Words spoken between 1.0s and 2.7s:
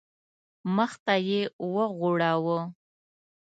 ته یې وغوړاوه.